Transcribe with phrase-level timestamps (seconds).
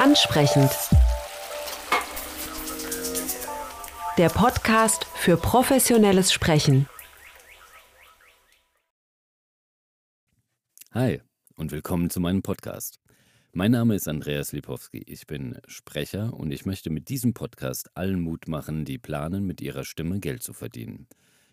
[0.00, 0.70] Ansprechend.
[4.16, 6.88] Der Podcast für professionelles Sprechen.
[10.92, 11.20] Hi
[11.54, 12.98] und willkommen zu meinem Podcast.
[13.52, 15.02] Mein Name ist Andreas Lipowski.
[15.06, 19.60] Ich bin Sprecher und ich möchte mit diesem Podcast allen Mut machen, die planen, mit
[19.60, 21.08] ihrer Stimme Geld zu verdienen.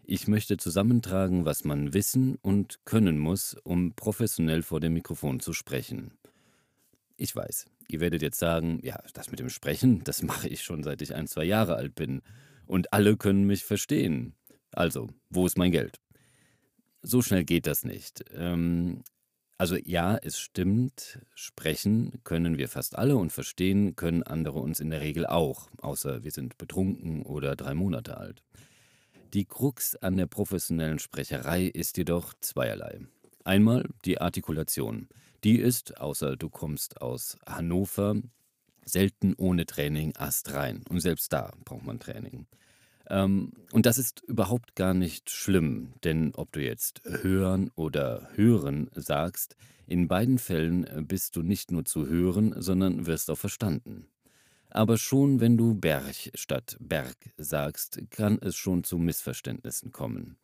[0.05, 5.51] Ich möchte zusammentragen, was man wissen und können muss, um professionell vor dem Mikrofon zu
[5.51, 6.17] sprechen.
[7.17, 10.83] Ich weiß, ihr werdet jetzt sagen, ja, das mit dem Sprechen, das mache ich schon
[10.83, 12.21] seit ich ein, zwei Jahre alt bin.
[12.65, 14.35] Und alle können mich verstehen.
[14.71, 15.99] Also, wo ist mein Geld?
[17.01, 18.25] So schnell geht das nicht.
[18.33, 19.03] Ähm,
[19.57, 24.91] also ja, es stimmt, sprechen können wir fast alle und verstehen können andere uns in
[24.91, 28.43] der Regel auch, außer wir sind betrunken oder drei Monate alt.
[29.33, 32.99] Die Krux an der professionellen Sprecherei ist jedoch zweierlei.
[33.43, 35.07] Einmal die Artikulation.
[35.47, 38.17] Die ist, außer du kommst aus Hannover,
[38.83, 40.83] selten ohne Training astrein.
[40.89, 42.47] Und selbst da braucht man Training.
[43.09, 48.89] Ähm, und das ist überhaupt gar nicht schlimm, denn ob du jetzt hören oder hören
[48.93, 54.09] sagst, in beiden Fällen bist du nicht nur zu hören, sondern wirst auch verstanden.
[54.69, 60.35] Aber schon wenn du Berg statt Berg sagst, kann es schon zu Missverständnissen kommen.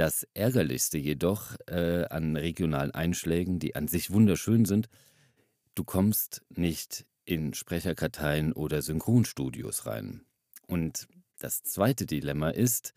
[0.00, 4.88] Das Ärgerlichste jedoch äh, an regionalen Einschlägen, die an sich wunderschön sind,
[5.74, 10.22] du kommst nicht in Sprecherkarteien oder Synchronstudios rein.
[10.66, 11.06] Und
[11.38, 12.94] das zweite Dilemma ist,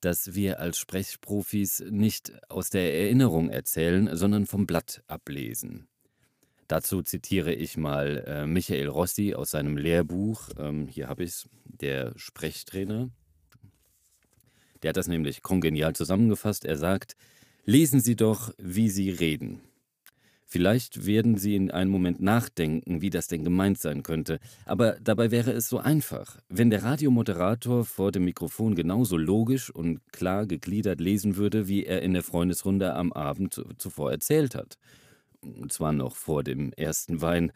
[0.00, 5.88] dass wir als Sprechprofis nicht aus der Erinnerung erzählen, sondern vom Blatt ablesen.
[6.68, 11.48] Dazu zitiere ich mal äh, Michael Rossi aus seinem Lehrbuch, ähm, hier habe ich es,
[11.64, 13.10] der Sprechtrainer.
[14.84, 16.66] Der hat das nämlich kongenial zusammengefasst.
[16.66, 17.16] Er sagt,
[17.64, 19.62] lesen Sie doch, wie Sie reden.
[20.44, 25.30] Vielleicht werden Sie in einem Moment nachdenken, wie das denn gemeint sein könnte, aber dabei
[25.30, 26.38] wäre es so einfach.
[26.50, 32.02] Wenn der Radiomoderator vor dem Mikrofon genauso logisch und klar gegliedert lesen würde, wie er
[32.02, 34.76] in der Freundesrunde am Abend zuvor erzählt hat.
[35.40, 37.52] Und zwar noch vor dem ersten Wein.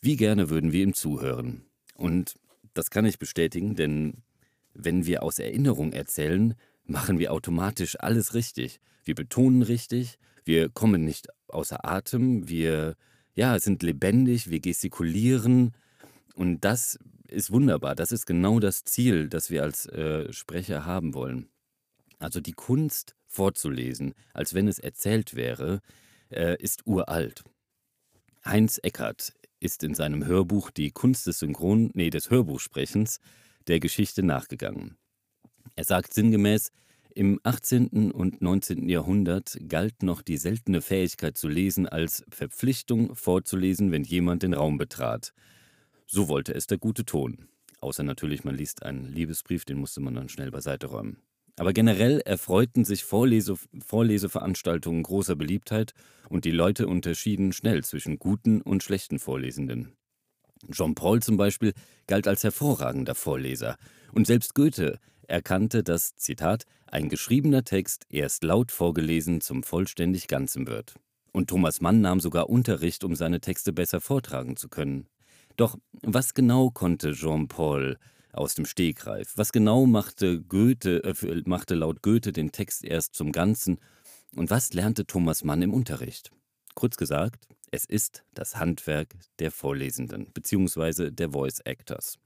[0.00, 1.62] Wie gerne würden wir ihm zuhören.
[1.96, 2.36] Und
[2.72, 4.22] das kann ich bestätigen, denn
[4.78, 8.80] wenn wir aus Erinnerung erzählen, machen wir automatisch alles richtig.
[9.04, 12.96] Wir betonen richtig, wir kommen nicht außer Atem, wir
[13.34, 15.72] ja, sind lebendig, wir gestikulieren
[16.34, 17.94] und das ist wunderbar.
[17.94, 21.48] Das ist genau das Ziel, das wir als äh, Sprecher haben wollen.
[22.18, 25.80] Also die Kunst vorzulesen, als wenn es erzählt wäre,
[26.30, 27.44] äh, ist uralt.
[28.44, 33.20] Heinz Eckert ist in seinem Hörbuch Die Kunst des Synchron, nee, des Hörbuchsprechens
[33.68, 34.96] der Geschichte nachgegangen.
[35.76, 36.72] Er sagt sinngemäß,
[37.14, 38.12] im 18.
[38.12, 38.88] und 19.
[38.88, 44.78] Jahrhundert galt noch die seltene Fähigkeit zu lesen als Verpflichtung vorzulesen, wenn jemand den Raum
[44.78, 45.32] betrat.
[46.06, 47.48] So wollte es der gute Ton.
[47.80, 51.18] Außer natürlich, man liest einen Liebesbrief, den musste man dann schnell beiseite räumen.
[51.56, 55.94] Aber generell erfreuten sich Vorlese Vorleseveranstaltungen großer Beliebtheit
[56.28, 59.97] und die Leute unterschieden schnell zwischen guten und schlechten Vorlesenden.
[60.70, 61.72] Jean Paul zum Beispiel
[62.06, 63.76] galt als hervorragender Vorleser
[64.12, 70.66] und selbst Goethe erkannte, dass, Zitat, ein geschriebener Text erst laut vorgelesen zum vollständig Ganzen
[70.66, 70.94] wird.
[71.32, 75.06] Und Thomas Mann nahm sogar Unterricht, um seine Texte besser vortragen zu können.
[75.56, 77.98] Doch was genau konnte Jean-Paul
[78.32, 79.32] aus dem Stegreif?
[79.36, 83.78] Was genau machte Goethe, äh, machte laut Goethe den Text erst zum Ganzen?
[84.36, 86.30] Und was lernte Thomas Mann im Unterricht?
[86.74, 91.10] Kurz gesagt, es ist das Handwerk der Vorlesenden bzw.
[91.10, 92.18] der Voice Actors.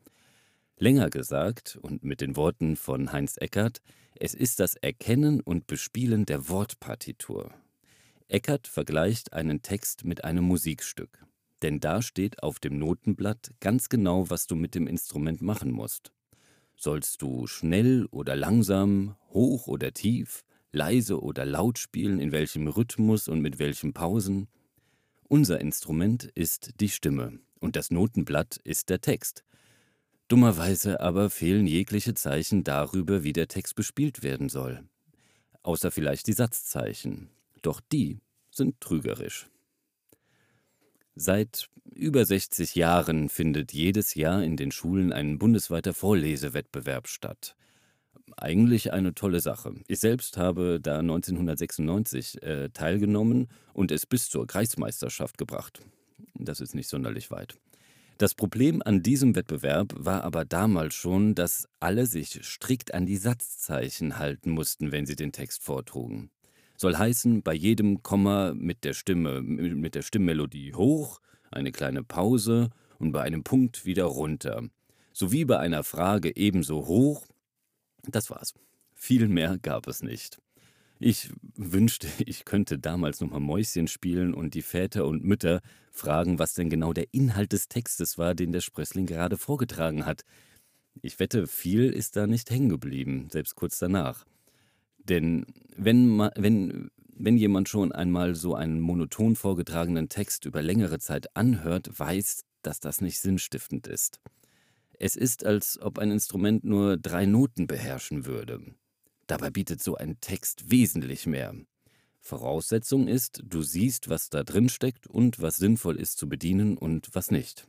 [0.79, 3.81] Länger gesagt und mit den Worten von Heinz Eckert,
[4.19, 7.53] es ist das Erkennen und Bespielen der Wortpartitur.
[8.29, 11.25] Eckert vergleicht einen Text mit einem Musikstück,
[11.63, 16.13] denn da steht auf dem Notenblatt ganz genau, was du mit dem Instrument machen musst.
[16.77, 23.29] Sollst du schnell oder langsam, hoch oder tief, leise oder laut spielen, in welchem Rhythmus
[23.29, 24.49] und mit welchen Pausen?
[25.33, 29.45] Unser Instrument ist die Stimme und das Notenblatt ist der Text,
[30.29, 34.85] Dummerweise aber fehlen jegliche Zeichen darüber, wie der Text bespielt werden soll.
[35.63, 37.31] Außer vielleicht die Satzzeichen.
[37.63, 38.21] Doch die
[38.51, 39.49] sind trügerisch.
[41.15, 47.57] Seit über 60 Jahren findet jedes Jahr in den Schulen ein bundesweiter Vorlesewettbewerb statt.
[48.37, 49.75] Eigentlich eine tolle Sache.
[49.89, 55.81] Ich selbst habe da 1996 äh, teilgenommen und es bis zur Kreismeisterschaft gebracht.
[56.35, 57.57] Das ist nicht sonderlich weit.
[58.19, 63.17] Das Problem an diesem Wettbewerb war aber damals schon, dass alle sich strikt an die
[63.17, 66.31] Satzzeichen halten mussten, wenn sie den Text vortrugen.
[66.77, 71.21] Soll heißen, bei jedem Komma mit der Stimme, mit der Stimmmelodie hoch,
[71.51, 74.63] eine kleine Pause und bei einem Punkt wieder runter.
[75.13, 77.27] Sowie bei einer Frage ebenso hoch.
[78.09, 78.55] Das war's.
[78.95, 80.41] Viel mehr gab es nicht.
[80.99, 85.61] Ich wünschte, ich könnte damals nochmal Mäuschen spielen und die Väter und Mütter
[85.91, 90.23] fragen, was denn genau der Inhalt des Textes war, den der Sprössling gerade vorgetragen hat.
[91.01, 94.25] Ich wette, viel ist da nicht hängen geblieben, selbst kurz danach.
[94.99, 95.47] Denn
[95.77, 101.99] wenn, wenn, wenn jemand schon einmal so einen monoton vorgetragenen Text über längere Zeit anhört,
[101.99, 104.21] weiß, dass das nicht sinnstiftend ist.
[105.05, 108.63] Es ist, als ob ein Instrument nur drei Noten beherrschen würde.
[109.27, 111.57] Dabei bietet so ein Text wesentlich mehr.
[112.21, 117.09] Voraussetzung ist, du siehst, was da drin steckt und was sinnvoll ist zu bedienen und
[117.15, 117.67] was nicht.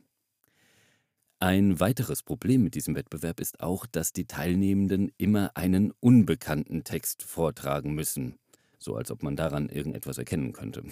[1.40, 7.24] Ein weiteres Problem mit diesem Wettbewerb ist auch, dass die Teilnehmenden immer einen unbekannten Text
[7.24, 8.38] vortragen müssen,
[8.78, 10.84] so als ob man daran irgendetwas erkennen könnte.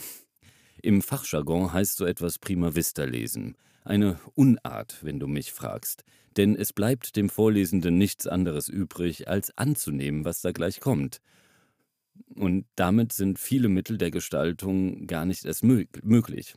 [0.81, 6.05] Im Fachjargon heißt so etwas prima vista lesen, eine Unart, wenn du mich fragst,
[6.37, 11.21] denn es bleibt dem Vorlesenden nichts anderes übrig, als anzunehmen, was da gleich kommt.
[12.35, 16.55] Und damit sind viele Mittel der Gestaltung gar nicht erst möglich.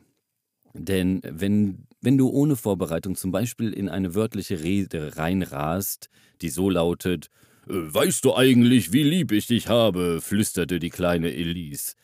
[0.74, 6.08] Denn wenn, wenn du ohne Vorbereitung zum Beispiel in eine wörtliche Rede reinrast,
[6.42, 7.30] die so lautet,
[7.66, 10.20] äh, Weißt du eigentlich, wie lieb ich dich habe?
[10.20, 11.94] flüsterte die kleine Elise.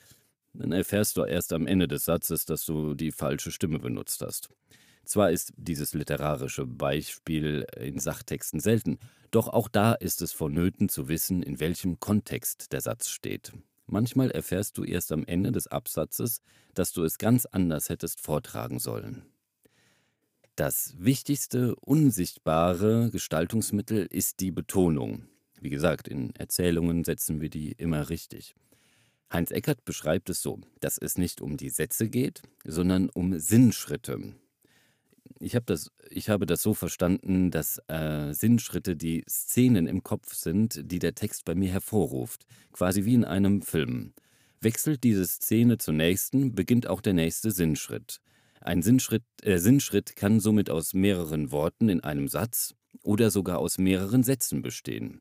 [0.55, 4.51] Dann erfährst du erst am Ende des Satzes, dass du die falsche Stimme benutzt hast.
[5.05, 8.99] Zwar ist dieses literarische Beispiel in Sachtexten selten,
[9.31, 13.53] doch auch da ist es vonnöten zu wissen, in welchem Kontext der Satz steht.
[13.87, 16.41] Manchmal erfährst du erst am Ende des Absatzes,
[16.75, 19.27] dass du es ganz anders hättest vortragen sollen.
[20.55, 25.27] Das wichtigste unsichtbare Gestaltungsmittel ist die Betonung.
[25.61, 28.55] Wie gesagt, in Erzählungen setzen wir die immer richtig.
[29.33, 34.35] Heinz Eckert beschreibt es so, dass es nicht um die Sätze geht, sondern um Sinnschritte.
[35.39, 40.35] Ich, hab das, ich habe das so verstanden, dass äh, Sinnschritte die Szenen im Kopf
[40.35, 44.13] sind, die der Text bei mir hervorruft, quasi wie in einem Film.
[44.61, 48.21] Wechselt diese Szene zur nächsten, beginnt auch der nächste Sinnschritt.
[48.61, 53.79] Ein Sinnschritt, äh, Sinnschritt kann somit aus mehreren Worten in einem Satz oder sogar aus
[53.79, 55.21] mehreren Sätzen bestehen.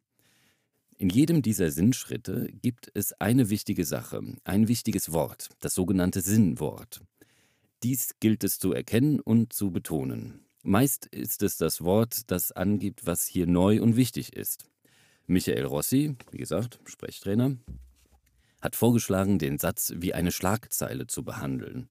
[1.01, 7.01] In jedem dieser Sinnschritte gibt es eine wichtige Sache, ein wichtiges Wort, das sogenannte Sinnwort.
[7.81, 10.45] Dies gilt es zu erkennen und zu betonen.
[10.61, 14.65] Meist ist es das Wort, das angibt, was hier neu und wichtig ist.
[15.25, 17.57] Michael Rossi, wie gesagt, Sprechtrainer,
[18.61, 21.89] hat vorgeschlagen, den Satz wie eine Schlagzeile zu behandeln.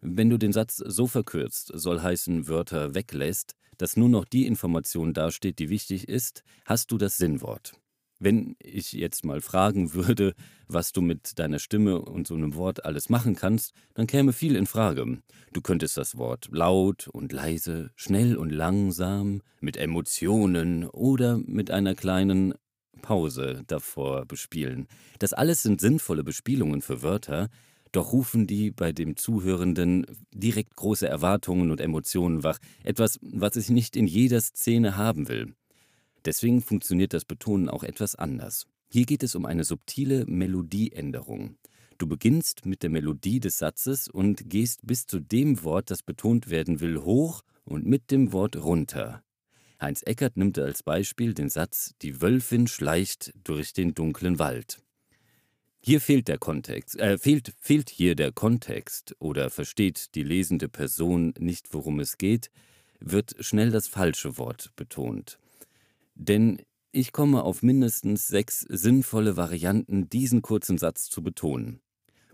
[0.00, 5.12] Wenn du den Satz so verkürzt, soll heißen Wörter weglässt, dass nur noch die Information
[5.12, 7.74] dasteht, die wichtig ist, hast du das Sinnwort.
[8.18, 10.34] Wenn ich jetzt mal fragen würde,
[10.68, 14.56] was du mit deiner Stimme und so einem Wort alles machen kannst, dann käme viel
[14.56, 15.18] in Frage.
[15.52, 21.94] Du könntest das Wort laut und leise, schnell und langsam, mit Emotionen oder mit einer
[21.94, 22.54] kleinen
[23.02, 24.88] Pause davor bespielen.
[25.18, 27.50] Das alles sind sinnvolle Bespielungen für Wörter,
[27.92, 33.70] doch rufen die bei dem Zuhörenden direkt große Erwartungen und Emotionen wach, etwas, was ich
[33.70, 35.54] nicht in jeder Szene haben will.
[36.26, 38.66] Deswegen funktioniert das Betonen auch etwas anders.
[38.90, 41.56] Hier geht es um eine subtile Melodieänderung.
[41.98, 46.50] Du beginnst mit der Melodie des Satzes und gehst bis zu dem Wort, das betont
[46.50, 49.22] werden will, hoch und mit dem Wort runter.
[49.80, 54.82] Heinz Eckert nimmt als Beispiel den Satz Die Wölfin schleicht durch den dunklen Wald.
[55.80, 61.34] Hier fehlt der Kontext, äh, fehlt, fehlt hier der Kontext oder versteht die lesende Person
[61.38, 62.50] nicht, worum es geht,
[62.98, 65.38] wird schnell das falsche Wort betont.
[66.16, 71.80] Denn ich komme auf mindestens sechs sinnvolle Varianten, diesen kurzen Satz zu betonen.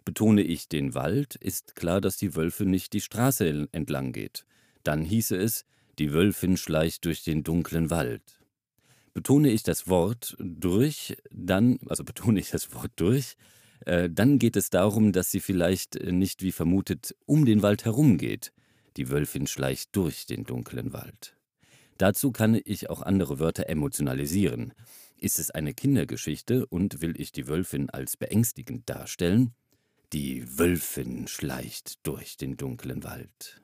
[0.04, 4.46] Betone ich den Wald, ist klar, dass die Wölfe nicht die Straße entlang geht.
[4.84, 5.64] Dann hieße es,
[5.98, 8.22] die Wölfin schleicht durch den dunklen Wald.
[9.14, 13.36] Betone ich das Wort durch, dann, also betone ich das Wort durch,
[13.84, 18.52] äh, dann geht es darum, dass sie vielleicht nicht wie vermutet um den Wald herumgeht.
[18.96, 21.36] Die Wölfin schleicht durch den dunklen Wald.
[21.98, 24.72] Dazu kann ich auch andere Wörter emotionalisieren.
[25.18, 29.54] Ist es eine Kindergeschichte und will ich die Wölfin als beängstigend darstellen?
[30.12, 33.62] Die Wölfin schleicht durch den dunklen Wald.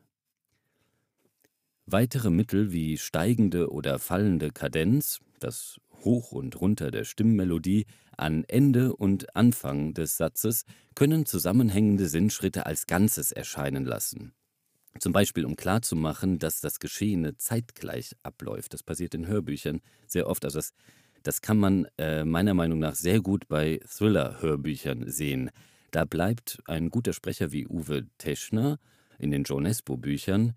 [1.84, 8.94] Weitere Mittel wie steigende oder fallende Kadenz, das Hoch und Runter der Stimmmelodie an Ende
[8.94, 14.32] und Anfang des Satzes, können zusammenhängende Sinnschritte als Ganzes erscheinen lassen.
[14.98, 18.74] Zum Beispiel, um klarzumachen, dass das Geschehene zeitgleich abläuft.
[18.74, 20.44] Das passiert in Hörbüchern sehr oft.
[20.44, 20.72] Also das,
[21.22, 25.50] das kann man äh, meiner Meinung nach sehr gut bei Thriller-Hörbüchern sehen.
[25.90, 28.78] Da bleibt ein guter Sprecher wie Uwe Teschner
[29.18, 30.54] in den Joe Nesbo-Büchern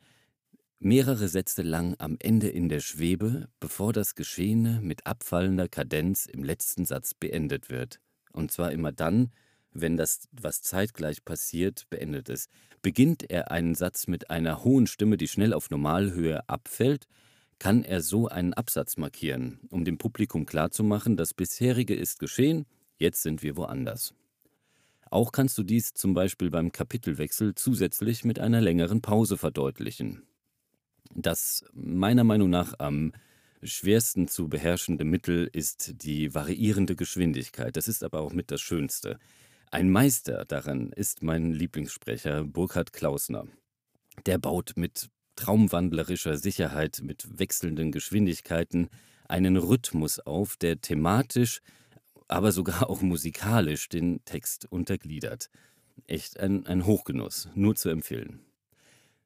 [0.81, 6.43] mehrere Sätze lang am Ende in der Schwebe, bevor das Geschehene mit abfallender Kadenz im
[6.43, 7.99] letzten Satz beendet wird.
[8.33, 9.31] Und zwar immer dann,
[9.73, 12.49] wenn das, was zeitgleich passiert, beendet ist.
[12.81, 17.07] Beginnt er einen Satz mit einer hohen Stimme, die schnell auf Normalhöhe abfällt,
[17.59, 22.65] kann er so einen Absatz markieren, um dem Publikum klarzumachen, das bisherige ist geschehen,
[22.97, 24.15] jetzt sind wir woanders.
[25.11, 30.23] Auch kannst du dies zum Beispiel beim Kapitelwechsel zusätzlich mit einer längeren Pause verdeutlichen.
[31.13, 33.11] Das meiner Meinung nach am
[33.61, 37.75] schwersten zu beherrschende Mittel ist die variierende Geschwindigkeit.
[37.75, 39.19] Das ist aber auch mit das Schönste.
[39.73, 43.47] Ein Meister daran ist mein Lieblingssprecher Burkhard Klausner.
[44.25, 48.89] Der baut mit traumwandlerischer Sicherheit, mit wechselnden Geschwindigkeiten
[49.29, 51.61] einen Rhythmus auf, der thematisch,
[52.27, 55.49] aber sogar auch musikalisch den Text untergliedert.
[56.05, 58.41] Echt ein, ein Hochgenuss, nur zu empfehlen.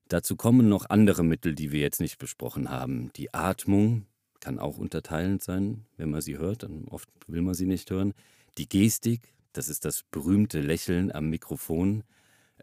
[0.10, 3.12] Dazu kommen noch andere Mittel, die wir jetzt nicht besprochen haben.
[3.16, 4.06] Die Atmung
[4.42, 8.14] kann auch unterteilend sein, wenn man sie hört, dann oft will man sie nicht hören.
[8.60, 12.04] Die Gestik, das ist das berühmte Lächeln am Mikrofon,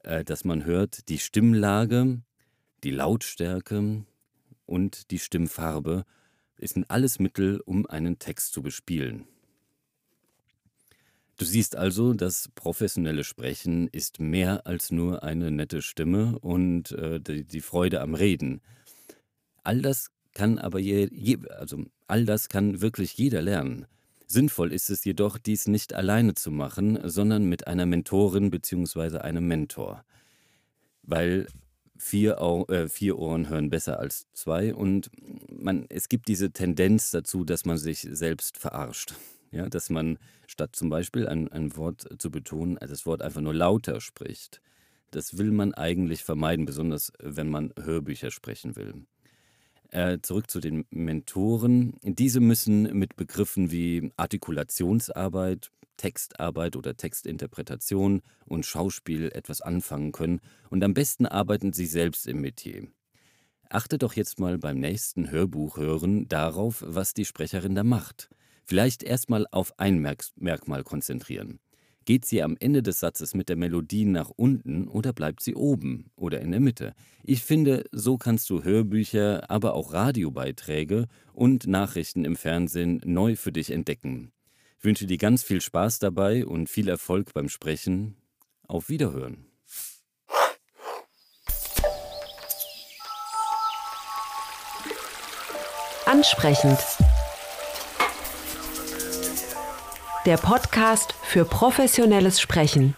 [0.03, 1.09] äh, das man hört.
[1.09, 2.23] Die Stimmlage,
[2.85, 4.05] die Lautstärke
[4.67, 6.05] und die Stimmfarbe
[6.59, 9.27] sind alles Mittel, um einen Text zu bespielen.
[11.39, 17.19] Du siehst also, das professionelle Sprechen ist mehr als nur eine nette Stimme und äh,
[17.19, 18.61] die, die, Freude am Reden.
[19.65, 23.87] All das kann aber je, je, also all das kann wirklich jeder lernen.
[24.33, 29.19] Sinnvoll ist es jedoch, dies nicht alleine zu machen, sondern mit einer Mentorin bzw.
[29.19, 30.07] einem Mentor.
[31.03, 31.49] Weil
[31.99, 32.39] vier,
[32.71, 35.11] äh, vier Ohren hören besser als zwei und
[35.51, 39.15] man, es gibt diese Tendenz dazu, dass man sich selbst verarscht.
[39.51, 43.53] Ja, dass man statt zum Beispiel ein, ein Wort zu betonen, das Wort einfach nur
[43.53, 44.63] lauter spricht.
[45.11, 49.05] Das will man eigentlich vermeiden, besonders wenn man Hörbücher sprechen will.
[49.93, 51.99] Äh, zurück zu den Mentoren.
[52.03, 60.83] Diese müssen mit Begriffen wie Artikulationsarbeit, Textarbeit oder Textinterpretation und Schauspiel etwas anfangen können und
[60.83, 62.89] am besten arbeiten sie selbst im Metier.
[63.69, 68.31] Achte doch jetzt mal beim nächsten Hörbuch hören darauf, was die Sprecherin da macht.
[68.65, 70.01] Vielleicht erstmal auf ein
[70.37, 71.61] Merkmal konzentrieren.
[72.05, 76.11] Geht sie am Ende des Satzes mit der Melodie nach unten oder bleibt sie oben
[76.17, 76.95] oder in der Mitte?
[77.23, 83.53] Ich finde, so kannst du Hörbücher, aber auch Radiobeiträge und Nachrichten im Fernsehen neu für
[83.53, 84.33] dich entdecken.
[84.79, 88.17] Ich wünsche dir ganz viel Spaß dabei und viel Erfolg beim Sprechen.
[88.67, 89.47] Auf Wiederhören.
[96.05, 96.79] Ansprechend
[100.27, 102.97] der Podcast für professionelles Sprechen.